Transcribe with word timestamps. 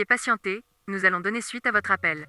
Veuillez 0.00 0.06
patienter, 0.06 0.64
nous 0.88 1.04
allons 1.04 1.20
donner 1.20 1.42
suite 1.42 1.66
à 1.66 1.72
votre 1.72 1.90
appel. 1.90 2.26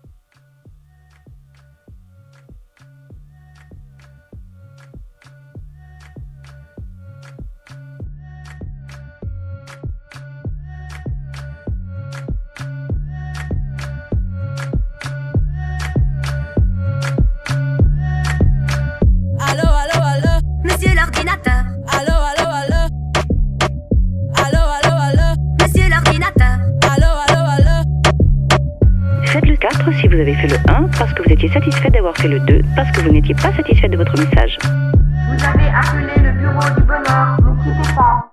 4 29.62 29.94
si 29.94 30.08
vous 30.08 30.16
avez 30.16 30.34
fait 30.34 30.48
le 30.48 30.58
1 30.67 30.90
parce 30.98 31.14
que 31.14 31.22
vous 31.22 31.31
étiez 31.31 31.48
satisfait 31.50 31.92
d'avoir 31.92 32.17
fait 32.17 32.28
le 32.28 32.40
2 32.40 32.62
parce 32.76 32.90
que 32.92 33.02
vous 33.02 33.12
n'étiez 33.12 33.36
pas 33.36 33.54
satisfait 33.54 33.88
de 33.90 33.95
votre 33.95 34.12
message. 34.17 34.58
Vous 34.64 35.45
avez 35.45 35.67
appelé 35.67 36.14
le 36.17 36.31
bureau 36.31 36.76
du 36.76 36.81
bonheur, 36.81 37.38
ne 37.40 37.95
pas. 37.95 38.32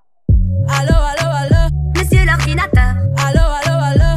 Allô, 0.81 0.97
allô, 0.97 1.29
allô, 1.37 1.63
monsieur 1.95 2.25
l'ordinateur. 2.25 2.95
Allô, 3.27 3.45
allô, 3.61 3.77
allô. 3.91 4.11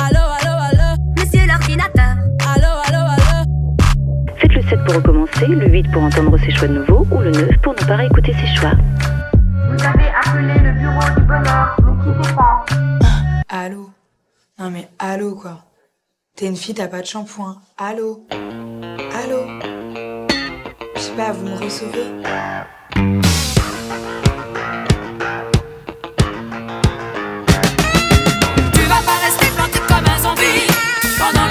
Allô, 0.00 0.24
allô, 0.40 0.54
allô, 0.70 0.88
monsieur 1.18 1.46
l'ordinateur. 1.46 2.16
Allô, 2.54 2.72
allô, 2.88 3.02
allô. 3.12 4.34
Faites 4.36 4.54
le 4.54 4.62
7 4.62 4.84
pour 4.86 4.94
recommencer, 4.94 5.46
le 5.46 5.68
8 5.68 5.90
pour 5.92 6.02
entendre 6.02 6.38
ses 6.38 6.52
choix 6.52 6.68
de 6.68 6.78
nouveau 6.78 7.06
ou 7.10 7.18
le 7.18 7.32
9 7.32 7.58
pour 7.58 7.74
ne 7.74 7.86
pas 7.86 7.96
réécouter 7.96 8.32
ses 8.32 8.58
choix. 8.58 8.72
Non 14.60 14.70
mais 14.70 14.90
allô 14.98 15.36
quoi. 15.36 15.64
T'es 16.36 16.44
une 16.46 16.54
fille, 16.54 16.74
t'as 16.74 16.86
pas 16.86 17.00
de 17.00 17.06
shampoing. 17.06 17.62
Allô 17.78 18.26
Allô 18.30 19.46
Je 20.96 21.00
sais 21.00 21.12
pas, 21.12 21.32
vous 21.32 21.46
me 21.46 21.56
recevez? 21.56 22.04
Tu 28.74 28.82
vas 28.82 29.02
pas 29.02 29.18
rester 29.24 29.46
planté 29.56 29.78
comme 29.88 30.04
un 30.06 30.18
zombie 30.18 30.66
pendant 31.18 31.46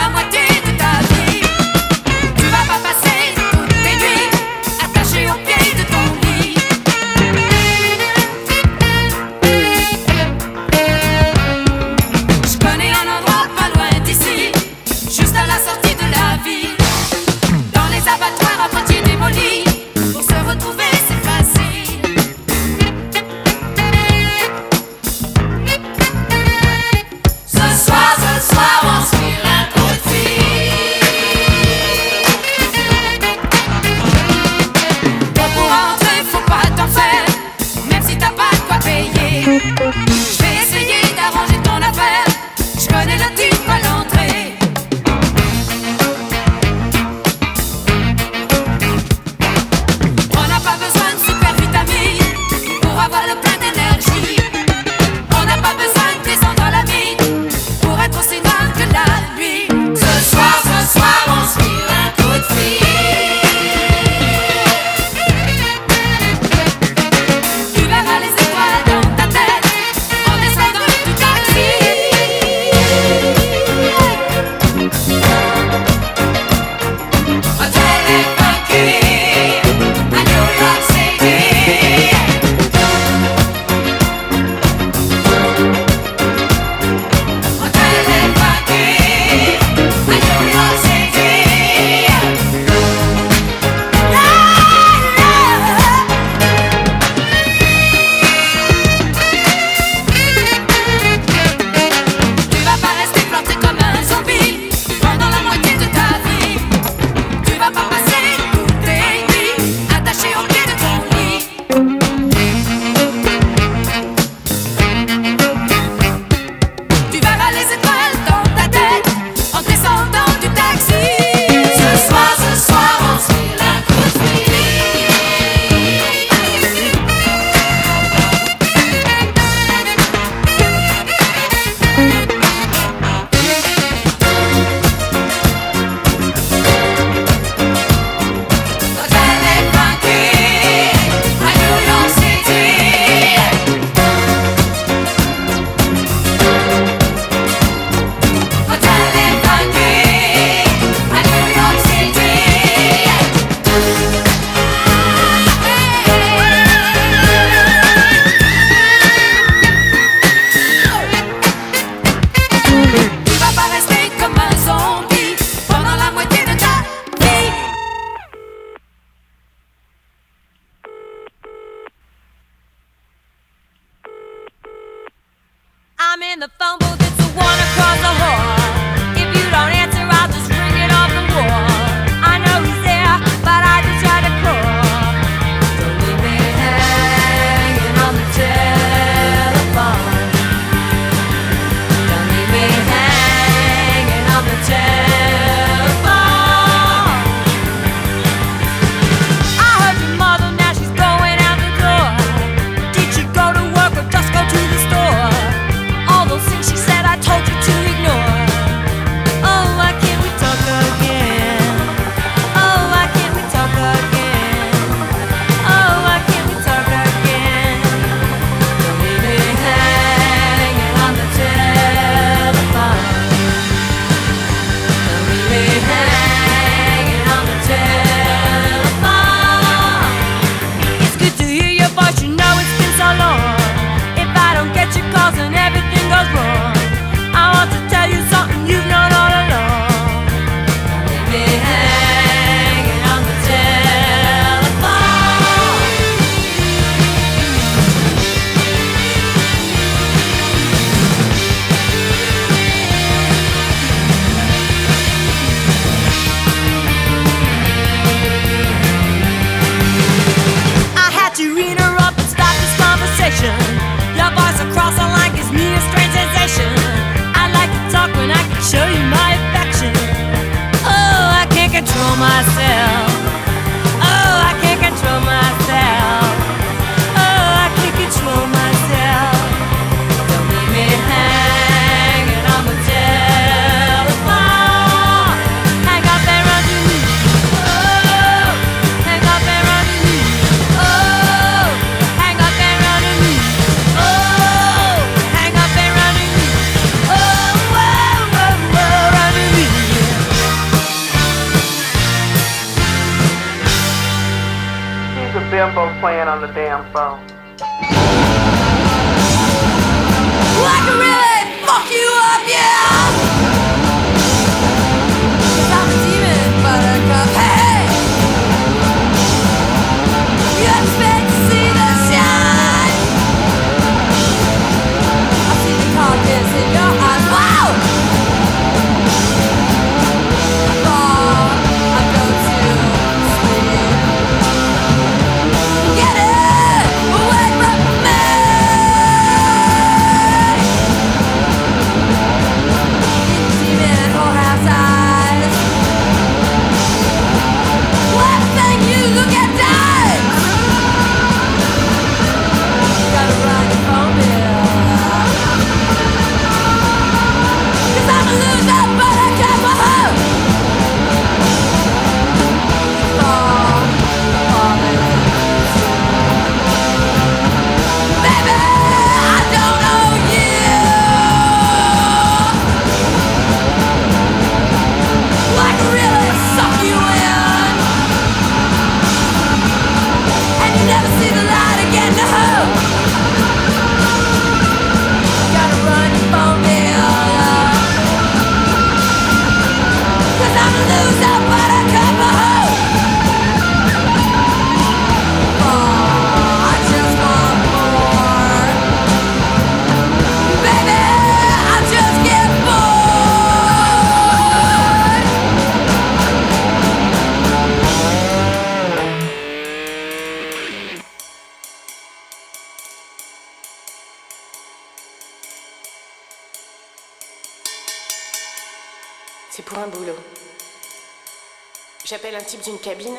type 422.50 422.64
d'une 422.64 422.80
cabine. 422.80 423.16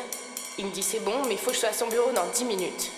Il 0.57 0.65
me 0.65 0.71
dit 0.71 0.83
c'est 0.83 0.99
bon, 0.99 1.23
mais 1.25 1.35
il 1.35 1.37
faut 1.37 1.51
que 1.51 1.55
je 1.55 1.59
sois 1.59 1.69
à 1.69 1.73
son 1.73 1.87
bureau 1.87 2.11
dans 2.11 2.25
10 2.35 2.43
minutes. 2.43 2.91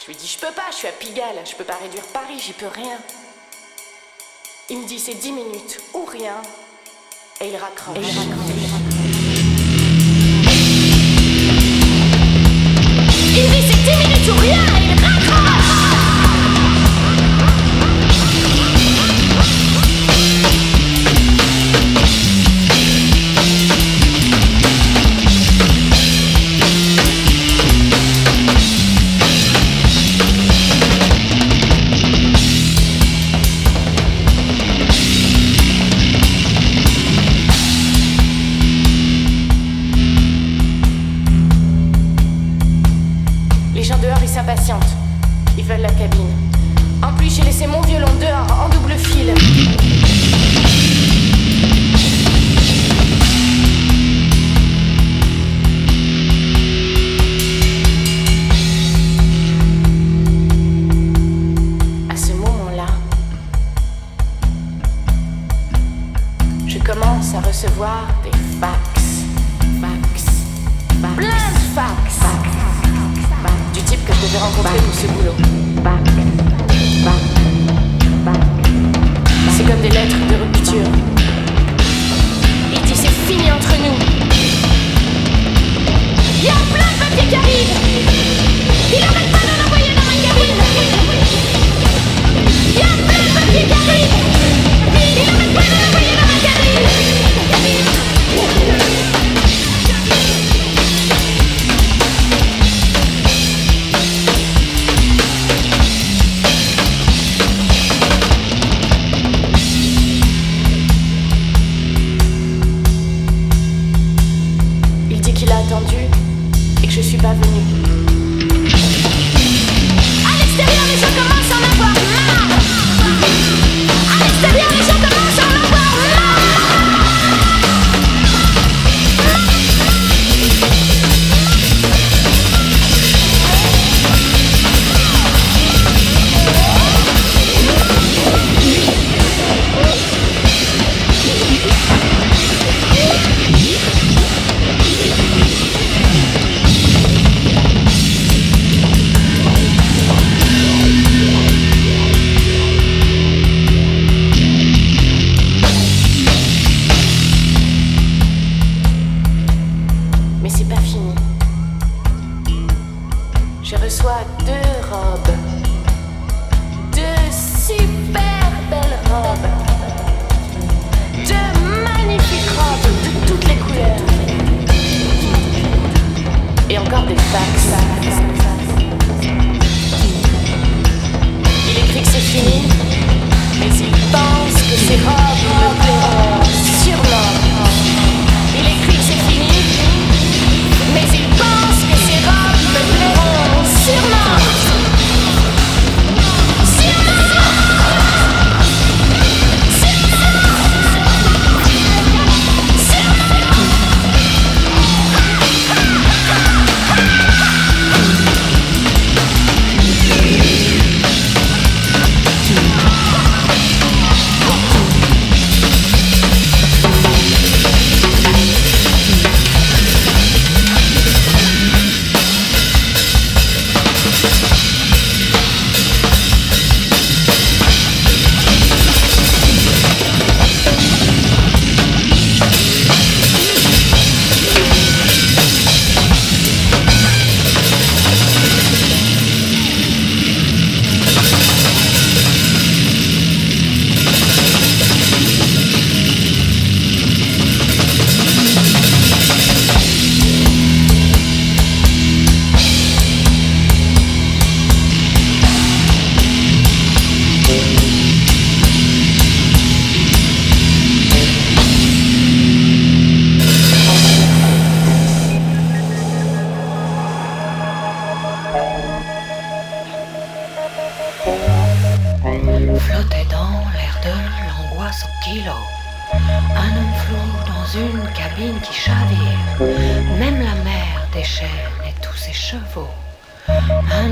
Je 0.00 0.06
lui 0.06 0.16
dis 0.16 0.26
je 0.26 0.38
peux 0.38 0.52
pas, 0.52 0.62
je 0.70 0.76
suis 0.76 0.88
à 0.88 0.92
Pigalle, 0.92 1.36
je 1.44 1.54
peux 1.54 1.64
pas 1.64 1.76
réduire 1.76 2.04
Paris, 2.06 2.38
j'y 2.38 2.54
peux 2.54 2.68
rien. 2.68 2.96
Il 4.70 4.78
me 4.78 4.86
dit 4.86 4.98
c'est 4.98 5.12
10 5.12 5.32
minutes 5.32 5.82
ou 5.92 6.06
rien. 6.06 6.40
Et 7.42 7.48
il 7.48 7.56
raccroche. 7.56 7.98
Et 7.98 8.00
il 8.00 8.06
raccroche. 8.06 8.52
Il 13.34 13.50
dit 13.50 13.62
c'est 13.68 13.82
10 13.90 14.08
minutes 14.08 14.28
ou 14.30 14.40
rien 14.40 14.81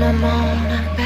Un 0.01 0.23
homme 0.23 1.00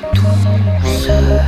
tout 0.00 0.26
seul. 0.84 1.47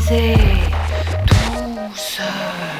Paralysé, 0.00 0.34
tout. 1.26 2.79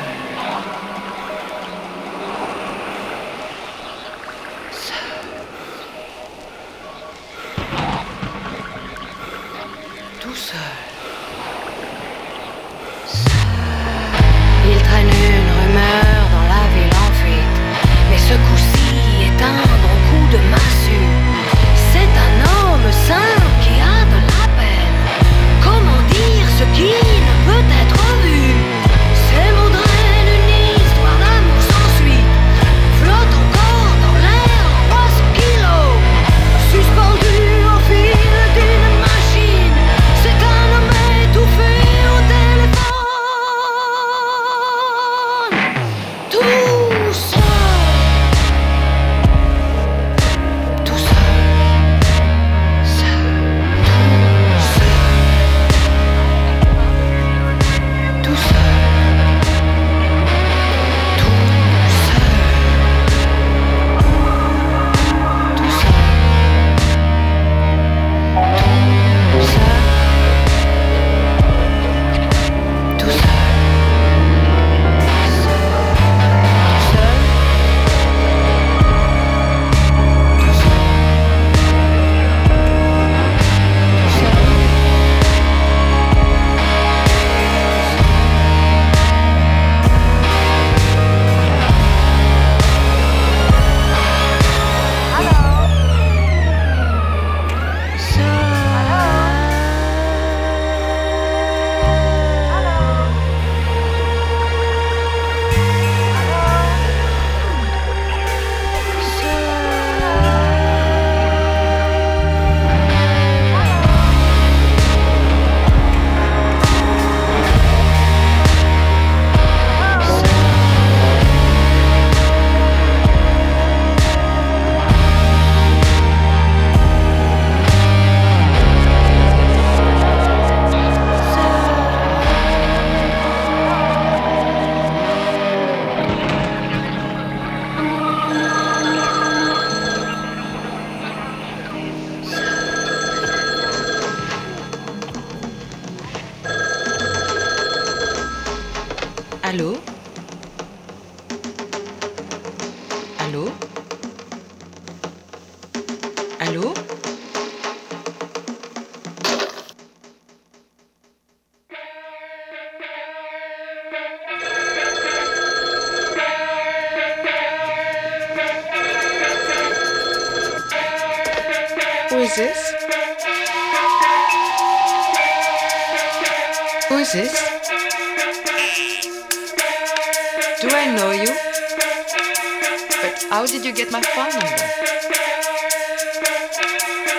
How 183.30 183.46
did 183.46 183.64
you 183.64 183.70
get 183.72 183.92
my 183.92 184.02
phone 184.02 184.28
number? 184.30 184.66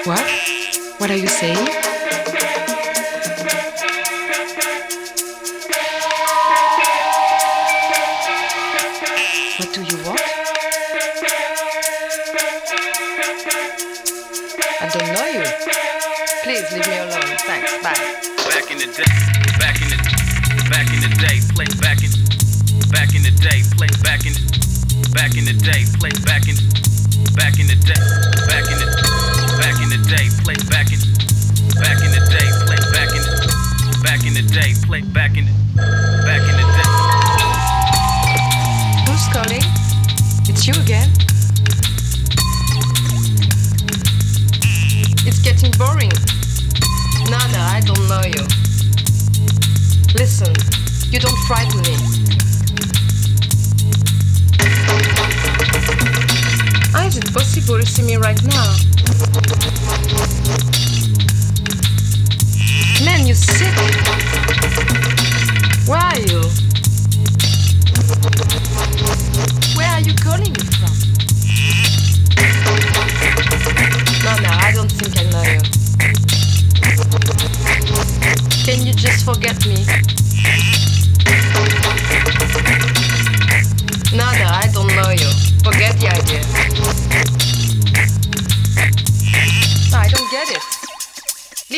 What? 0.03 0.25
What 0.99 1.09
are 1.09 1.15
you 1.15 1.27
saying? 1.27 1.55
What 9.55 9.73
do 9.73 9.83
you 9.83 9.97
want? 10.03 10.19
I 14.81 14.89
don't 14.91 15.13
know 15.13 15.27
you. 15.31 15.45
Please 16.43 16.73
leave 16.73 16.87
me 16.89 16.97
alone. 16.97 17.37
Thanks. 17.47 17.71
Bye. 17.81 18.49
Back 18.49 18.69
in 18.69 18.79
the 18.79 18.87
day. 18.93 19.40
Back 25.21 25.37
in 25.37 25.45
the 25.45 25.53
day, 25.53 25.85
play 25.99 26.30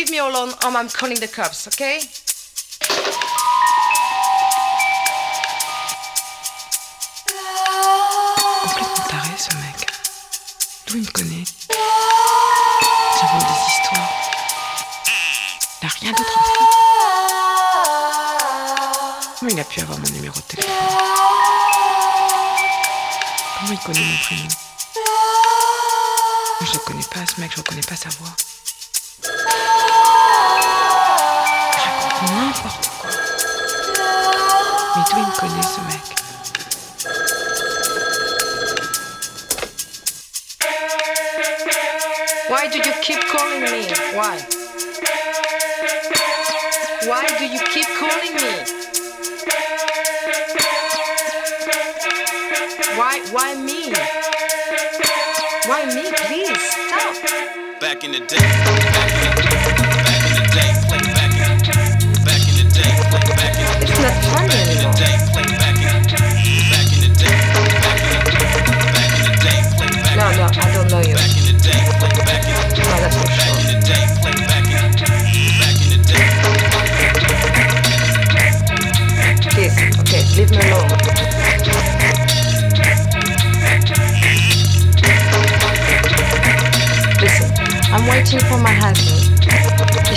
Leave 0.04 0.12
me 0.12 0.18
alone 0.18 0.50
or 0.66 0.72
I'm 0.76 0.90
calling 0.90 1.18
the 1.18 1.30
cops, 1.30 1.66
okay? 1.70 2.02
Complètement 8.64 9.06
taré 9.08 9.30
ce 9.38 9.56
mec. 9.56 9.88
D'où 10.88 10.98
il 10.98 11.04
me 11.04 11.12
connaît 11.12 11.46
J'invente 13.18 13.48
des 13.48 13.60
histoires. 13.72 14.10
Il 15.82 15.86
a 15.86 15.88
rien 15.88 16.12
d'autre 16.12 16.38
à 16.38 16.42
foutre. 16.44 16.78
Comment 19.40 19.52
il 19.52 19.60
a 19.62 19.64
pu 19.64 19.80
avoir 19.80 20.00
mon 20.00 20.10
numéro 20.10 20.36
de 20.36 20.42
téléphone? 20.42 20.74
Comment 23.58 23.72
il 23.72 23.80
connaît 23.80 24.02
mon 24.02 24.18
prénom? 24.18 24.50
Je 26.60 26.74
le 26.74 26.80
connais 26.80 27.06
pas 27.06 27.26
ce 27.26 27.40
mec, 27.40 27.52
je 27.54 27.58
reconnais 27.60 27.82
pas 27.88 27.96
sa 27.96 28.10
voix. 28.10 28.36
N'importe 32.24 32.88
quoi. 33.00 33.10
Mais 34.96 35.02
d'où 35.10 35.18
il 35.18 35.26
me 35.26 35.40
connaît 35.40 35.64
ce 35.64 35.82
mec 35.82 36.04
Why 42.50 42.68
do 42.70 42.78
you 42.78 42.94
keep 43.02 43.20
calling 43.28 43.62
me? 43.62 43.88
Why? 44.16 44.38
Why 47.08 47.26
do 47.38 47.46
you 47.46 47.60
keep 47.74 47.88
calling 48.00 48.36
me? 48.36 48.52
Why 52.96 53.20
why 53.32 53.56
me? 53.56 53.92
Why 55.68 55.86
me? 55.94 56.04
Please 56.28 56.60
stop. 56.72 57.16
Back 57.82 58.04
in 58.04 58.12
the 58.12 58.20
day, 58.20 58.93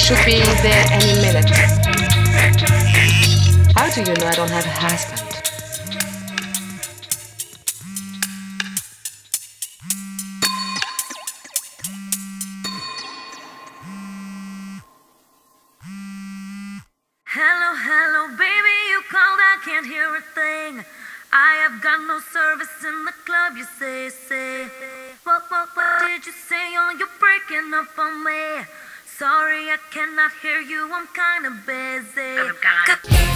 should 0.07 0.25
be 0.25 0.39
there 0.63 0.87
any 0.93 1.21
minute. 1.21 1.51
How 3.75 3.91
do 3.91 4.03
you 4.03 4.07
know 4.07 4.27
I 4.27 4.35
don't 4.37 4.51
have 4.53 4.65
a 4.65 4.69
husband? 4.69 5.26
Say. 24.11 24.67
What, 25.23 25.43
what, 25.49 25.69
what 25.75 26.01
did 26.09 26.27
you 26.27 26.33
say? 26.33 26.75
Oh, 26.77 26.95
you're 26.99 27.09
breaking 27.21 27.73
up 27.75 27.97
on 27.99 28.25
me. 28.25 28.65
Sorry, 29.07 29.71
I 29.71 29.79
cannot 29.91 30.33
hear 30.43 30.61
you, 30.61 30.91
I'm 30.93 31.07
kinda 31.15 31.51
busy. 31.65 33.36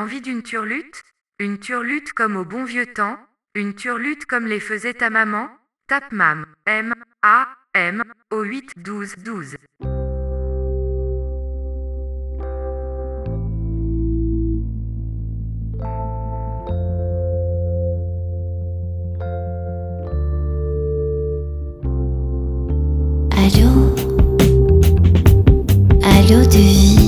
Envie 0.00 0.20
d'une 0.20 0.42
turlute 0.42 1.02
Une 1.38 1.58
turlute 1.58 2.12
comme 2.12 2.36
au 2.36 2.44
bon 2.44 2.64
vieux 2.64 2.86
temps 2.86 3.18
Une 3.54 3.74
turlute 3.74 4.24
comme 4.24 4.46
les 4.46 4.60
faisait 4.60 4.94
ta 4.94 5.10
maman 5.10 5.50
Tape 5.88 6.12
mam. 6.12 6.46
M. 6.66 6.94
A. 7.22 7.48
M. 7.74 8.02
O 8.30 8.42
8 8.42 8.74
12 8.76 9.16
12. 9.24 9.56
Allô? 23.36 23.94
Allô 26.02 26.46
de 26.46 26.99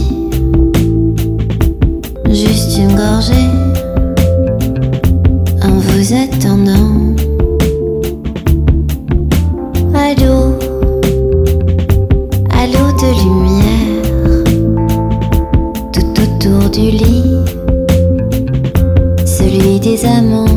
Juste 2.32 2.78
une 2.78 2.96
gorgée. 2.96 3.50
En 5.62 5.78
vous 5.78 6.14
attendant 6.14 7.14
Allô. 9.94 10.56
Allô 12.50 12.84
de 13.00 13.10
lumière. 13.20 14.44
Tout 15.92 16.12
autour 16.22 16.70
du 16.70 16.90
lit. 16.90 17.44
Celui 19.26 19.78
des 19.78 20.04
amants 20.06 20.51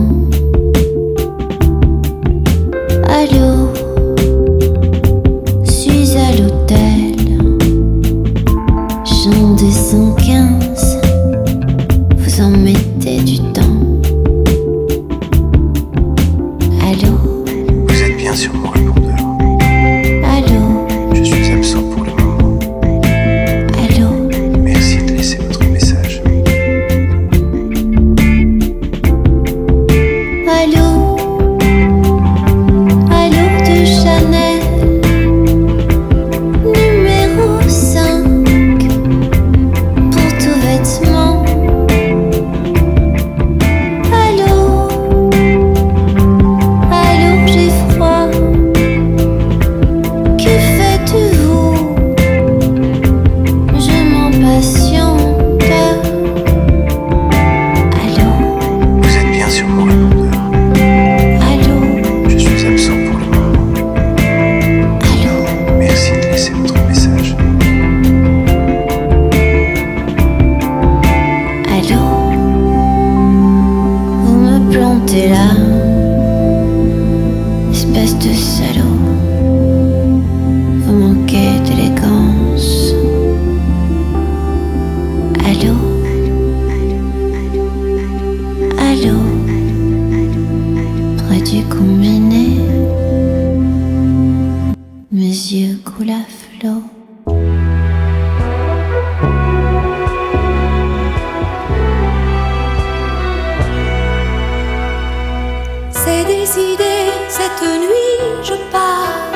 décidé, 106.27 106.95
cette 107.27 107.61
nuit 107.61 108.15
je 108.43 108.55
pars. 108.71 109.31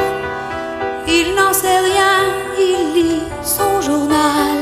Il 1.08 1.36
n'en 1.36 1.54
sait 1.54 1.80
rien, 1.90 2.16
il 2.58 2.94
lit 2.96 3.24
son 3.44 3.82
journal. 3.82 4.58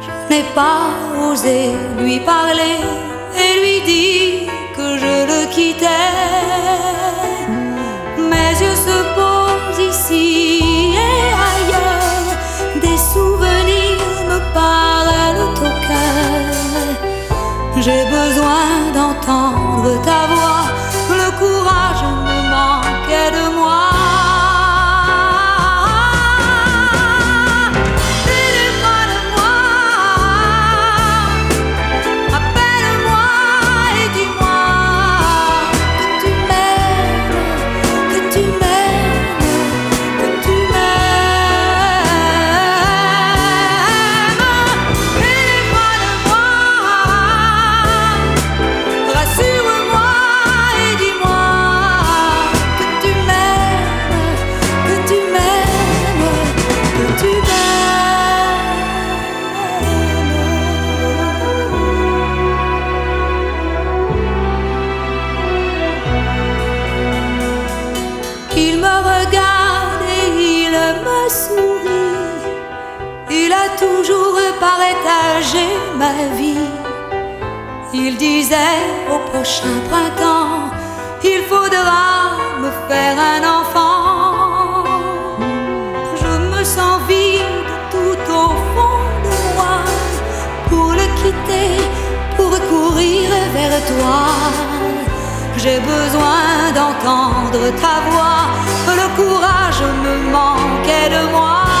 Je 0.00 0.34
n'ai 0.34 0.44
pas 0.54 0.84
osé 1.28 1.72
lui 1.98 2.20
parler 2.20 2.78
et 3.42 3.50
lui 3.60 3.78
dire 3.92 4.52
que 4.76 4.98
je 5.02 5.14
le 5.30 5.40
quittais. 5.54 5.86
Mes 8.18 8.52
yeux 8.62 8.78
se 8.88 8.98
posent 9.16 9.82
ici 9.92 10.94
et 10.94 11.28
ailleurs. 11.52 12.28
Des 12.86 12.98
souvenirs 13.12 14.18
me 14.30 14.38
parlent 14.54 15.44
au 15.66 15.72
cœur. 15.88 16.52
J'ai 17.84 18.04
besoin 18.04 18.66
d'entendre 18.94 20.00
ta 20.02 20.20
voix, 20.30 20.41
Il 78.12 78.18
disait 78.18 78.82
au 79.10 79.18
prochain 79.30 79.74
printemps, 79.88 80.70
il 81.24 81.40
faudra 81.48 82.36
me 82.60 82.70
faire 82.86 83.16
un 83.34 83.42
enfant. 83.58 84.84
Je 86.20 86.32
me 86.52 86.62
sens 86.62 87.00
vide 87.08 87.64
tout 87.90 88.22
au 88.30 88.48
fond 88.72 89.00
de 89.24 89.36
moi 89.54 89.76
pour 90.68 90.92
le 90.92 91.06
quitter, 91.20 91.72
pour 92.36 92.50
courir 92.72 93.30
vers 93.54 93.80
toi. 93.92 94.26
J'ai 95.56 95.80
besoin 95.80 96.70
d'entendre 96.74 97.62
ta 97.80 97.94
voix, 98.10 98.42
le 99.00 99.06
courage 99.16 99.82
me 100.04 100.14
manquait 100.30 101.08
de 101.16 101.32
moi. 101.32 101.71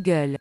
Gueule. 0.00 0.38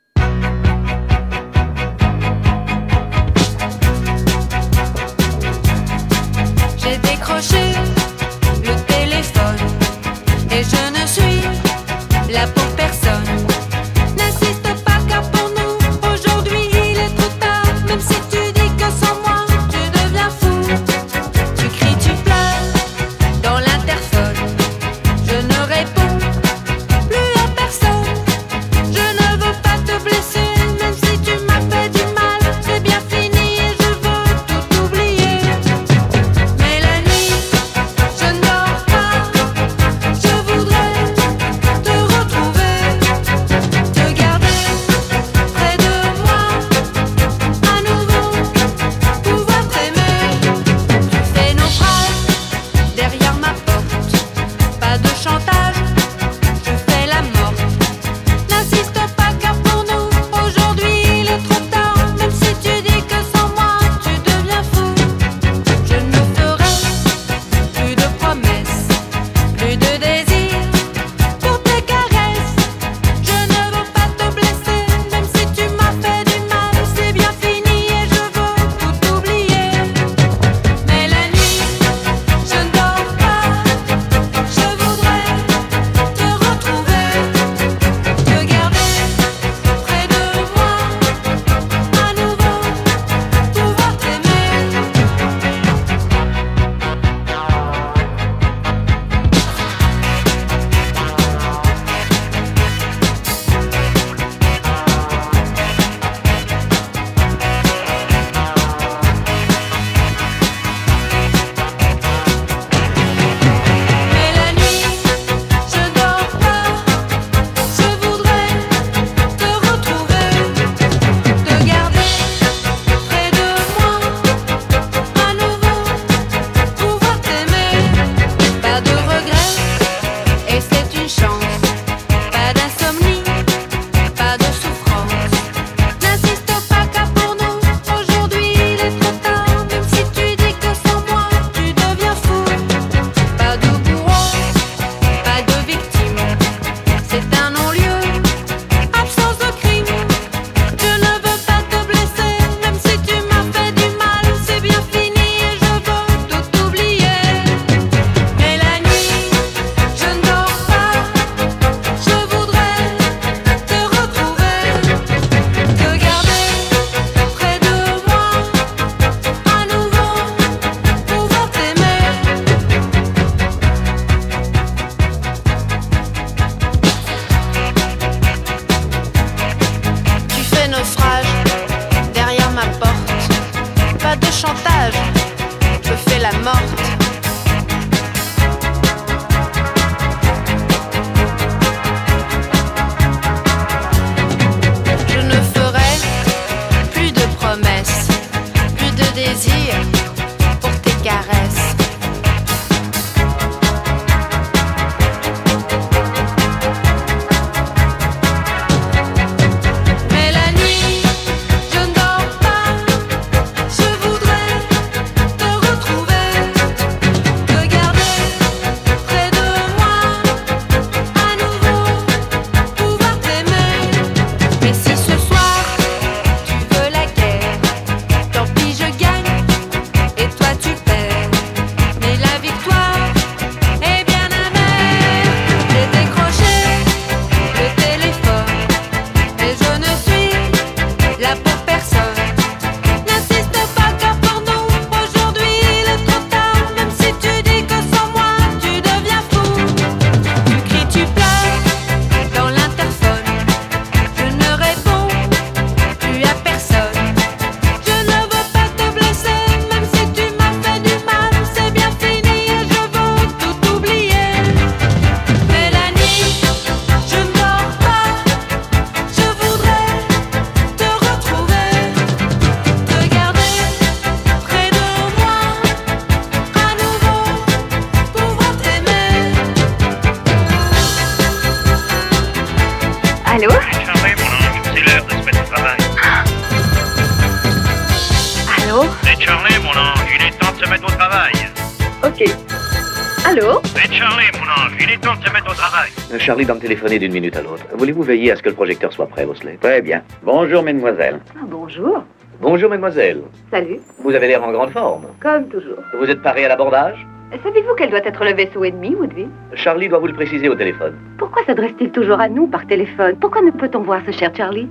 Charlie, 293.47 294.25
mon 294.33 294.43
ange, 294.43 294.73
il 294.81 294.91
est 294.91 294.97
temps 295.01 295.15
de 295.15 295.25
se 295.25 295.31
mettre 295.31 295.49
au 295.49 295.53
travail. 295.53 295.89
C'est 295.95 296.19
Charlie, 296.19 296.45
doit 296.45 296.55
me 296.55 296.59
téléphoner 296.59 296.99
d'une 296.99 297.13
minute 297.13 297.35
à 297.37 297.41
l'autre. 297.41 297.63
Voulez-vous 297.77 298.03
veiller 298.03 298.31
à 298.31 298.35
ce 298.35 298.43
que 298.43 298.49
le 298.49 298.55
projecteur 298.55 298.91
soit 298.91 299.07
prêt, 299.07 299.25
Bosley 299.25 299.57
Très 299.61 299.81
bien. 299.81 300.01
Bonjour, 300.23 300.61
mesdemoiselles. 300.63 301.19
Ah, 301.33 301.45
Bonjour. 301.47 302.03
Bonjour, 302.41 302.69
mademoiselle. 302.69 303.21
Salut. 303.49 303.79
Vous 304.03 304.13
avez 304.13 304.27
l'air 304.27 304.43
en 304.43 304.51
grande 304.51 304.71
forme. 304.71 305.05
Comme 305.21 305.47
toujours. 305.47 305.79
Vous 305.97 306.09
êtes 306.09 306.21
paré 306.21 306.43
à 306.43 306.49
l'abordage 306.49 307.07
Savez-vous 307.41 307.73
quel 307.77 307.89
doit 307.89 308.05
être 308.05 308.23
le 308.25 308.33
vaisseau 308.33 308.63
ennemi, 308.65 308.95
Woodville 308.95 309.29
Charlie 309.53 309.87
doit 309.87 309.99
vous 309.99 310.07
le 310.07 310.13
préciser 310.13 310.49
au 310.49 310.55
téléphone. 310.55 310.95
Pourquoi 311.17 311.43
s'adresse-t-il 311.45 311.91
toujours 311.91 312.19
à 312.19 312.27
nous 312.27 312.47
par 312.47 312.67
téléphone 312.67 313.15
Pourquoi 313.19 313.41
ne 313.41 313.51
peut-on 313.51 313.79
voir 313.79 314.01
ce 314.05 314.11
cher 314.11 314.31
Charlie 314.35 314.67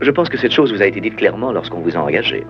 Je 0.00 0.10
pense 0.10 0.28
que 0.28 0.36
cette 0.36 0.52
chose 0.52 0.72
vous 0.72 0.82
a 0.82 0.86
été 0.86 1.00
dite 1.00 1.16
clairement 1.16 1.52
lorsqu'on 1.52 1.80
vous 1.80 1.96
a 1.96 2.00
engagé. 2.00 2.44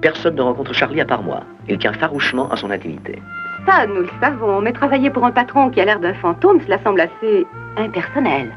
Personne 0.00 0.34
ne 0.34 0.42
rencontre 0.42 0.74
Charlie 0.74 1.00
à 1.00 1.04
part 1.04 1.22
moi. 1.22 1.44
Il 1.68 1.78
tient 1.78 1.92
farouchement 1.92 2.50
à 2.50 2.56
son 2.56 2.70
intimité. 2.70 3.22
Ça, 3.66 3.86
nous 3.86 4.02
le 4.02 4.08
savons, 4.20 4.60
mais 4.60 4.72
travailler 4.72 5.10
pour 5.10 5.24
un 5.24 5.30
patron 5.30 5.70
qui 5.70 5.80
a 5.80 5.84
l'air 5.84 6.00
d'un 6.00 6.14
fantôme, 6.14 6.60
cela 6.62 6.78
semble 6.82 7.00
assez 7.00 7.46
impersonnel. 7.76 8.52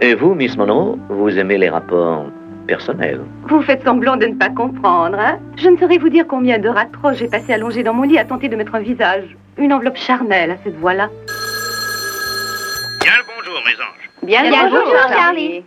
Et 0.00 0.14
vous, 0.14 0.34
Miss 0.34 0.56
Monroe, 0.56 0.96
vous 1.08 1.38
aimez 1.38 1.58
les 1.58 1.68
rapports 1.68 2.26
personnels 2.66 3.20
Vous 3.48 3.62
faites 3.62 3.82
semblant 3.84 4.16
de 4.16 4.26
ne 4.26 4.34
pas 4.34 4.50
comprendre, 4.50 5.18
hein 5.18 5.38
Je 5.56 5.68
ne 5.68 5.76
saurais 5.76 5.98
vous 5.98 6.08
dire 6.08 6.26
combien 6.26 6.58
d'heures 6.58 6.78
atroces 6.78 7.18
j'ai 7.18 7.28
passé 7.28 7.52
allongé 7.52 7.82
dans 7.82 7.94
mon 7.94 8.02
lit 8.02 8.18
à 8.18 8.24
tenter 8.24 8.48
de 8.48 8.56
mettre 8.56 8.74
un 8.74 8.80
visage, 8.80 9.36
une 9.58 9.72
enveloppe 9.72 9.96
charnelle 9.96 10.52
à 10.52 10.56
cette 10.62 10.78
voix-là. 10.78 11.08
Bien 13.02 13.12
le 13.18 13.24
bonjour, 13.26 13.60
mes 13.66 13.72
anges. 13.72 14.10
Bien, 14.22 14.42
Bien, 14.42 14.64
bonjour, 14.64 14.84
bonjour, 14.84 15.18
Charlie. 15.18 15.64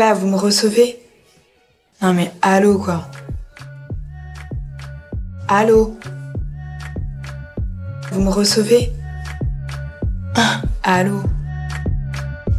Pas, 0.00 0.14
vous 0.14 0.28
me 0.28 0.36
recevez? 0.36 0.98
Non 2.00 2.14
mais 2.14 2.32
allô 2.40 2.78
quoi. 2.78 3.06
Allô? 5.46 5.94
Vous 8.10 8.22
me 8.22 8.30
recevez? 8.30 8.90
Ah, 10.36 10.62
Allô? 10.82 11.20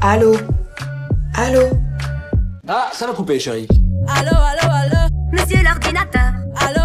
Allô? 0.02 0.34
Allô? 1.34 1.66
Ah, 2.68 2.90
ça 2.94 3.08
l'a 3.08 3.14
coupé, 3.14 3.40
chérie. 3.40 3.68
Allô, 4.18 4.36
allô, 4.50 4.68
allô? 4.82 5.02
Monsieur 5.32 5.64
l'ordinateur. 5.64 6.32
Allô? 6.66 6.81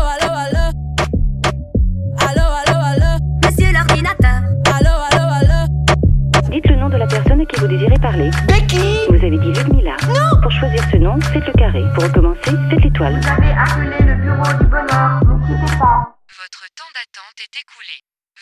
La 7.06 7.22
personne 7.22 7.40
à 7.40 7.46
qui 7.46 7.60
vous 7.60 7.68
désirez 7.68 7.98
parler. 8.00 8.30
Becky 8.48 9.06
Vous 9.08 9.14
avez 9.14 9.38
dit 9.38 9.52
Ludmilla. 9.52 9.96
Non 10.08 10.40
Pour 10.42 10.50
choisir 10.50 10.82
ce 10.90 10.96
nom, 10.96 11.20
faites 11.20 11.46
le 11.46 11.52
carré. 11.52 11.82
Pour 11.94 12.02
recommencer, 12.04 12.50
faites 12.70 12.82
l'étoile. 12.82 13.20
Vous 13.20 13.28
avez 13.28 13.52
appelé 13.52 13.98
le 14.06 14.14
bureau 14.16 14.58
du 14.58 14.66
bonheur. 14.66 15.20
Ne 15.24 15.38
quittez 15.46 15.78
pas. 15.78 16.18
Votre 16.26 16.66
temps 16.74 16.92
d'attente 16.94 17.38
est 17.38 17.54
écoulé. 17.62 17.96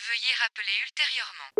Veuillez 0.07 0.33
rappeler 0.41 0.75
ultérieurement. 0.87 1.51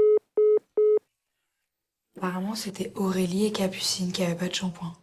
Apparemment 2.17 2.55
c'était 2.55 2.91
Aurélie 2.95 3.45
et 3.47 3.51
Capucine 3.51 4.11
qui 4.11 4.23
avaient 4.23 4.35
pas 4.35 4.47
de 4.47 4.55
shampoing. 4.55 4.93